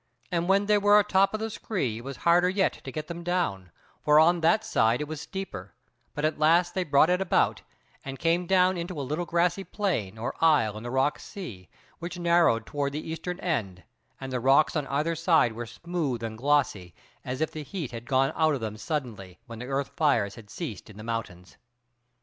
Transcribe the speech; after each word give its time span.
And 0.31 0.49
when 0.49 0.65
they 0.65 0.79
were 0.79 0.97
atop 0.99 1.31
of 1.35 1.39
the 1.41 1.51
scree 1.51 1.99
it 1.99 2.03
was 2.03 2.17
harder 2.25 2.49
yet 2.49 2.81
to 2.85 2.91
get 2.91 3.07
them 3.07 3.23
down, 3.23 3.69
for 4.03 4.19
on 4.19 4.41
that 4.41 4.63
side 4.63 4.99
it 4.99 5.07
was 5.07 5.21
steeper; 5.21 5.75
but 6.15 6.25
at 6.25 6.39
last 6.39 6.73
they 6.73 6.83
brought 6.83 7.11
it 7.11 7.21
about, 7.21 7.61
and 8.03 8.17
came 8.17 8.47
down 8.47 8.77
into 8.77 8.99
a 8.99 9.05
little 9.05 9.27
grassy 9.27 9.63
plain 9.63 10.17
or 10.17 10.33
isle 10.43 10.75
in 10.75 10.81
the 10.81 10.89
rock 10.89 11.19
sea, 11.19 11.69
which 11.99 12.17
narrowed 12.17 12.65
toward 12.65 12.93
the 12.93 13.09
eastern 13.11 13.39
end, 13.41 13.83
and 14.19 14.33
the 14.33 14.39
rocks 14.39 14.75
on 14.75 14.87
either 14.87 15.13
side 15.15 15.53
were 15.53 15.67
smooth 15.67 16.23
and 16.23 16.35
glossy, 16.39 16.95
as 17.23 17.39
if 17.39 17.51
the 17.51 17.61
heat 17.61 17.91
had 17.91 18.07
gone 18.09 18.33
out 18.35 18.55
of 18.55 18.59
them 18.59 18.77
suddenly, 18.77 19.37
when 19.45 19.59
the 19.59 19.67
earth 19.67 19.89
fires 19.95 20.33
had 20.33 20.49
ceased 20.49 20.89
in 20.89 20.97
the 20.97 21.03
mountains. 21.03 21.57